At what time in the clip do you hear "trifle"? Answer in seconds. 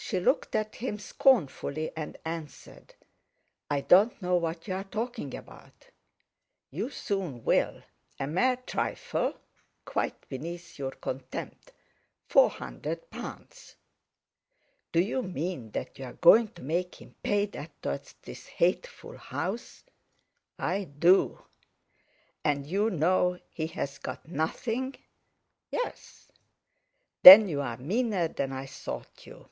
8.56-9.34